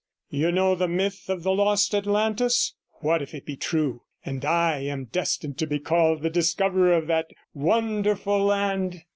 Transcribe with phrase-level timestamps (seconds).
[0.31, 4.79] You know the myth of the lost Atlantis; what if it be true, and I
[4.79, 9.03] am destined to be called the discoverer of that wonderful land?'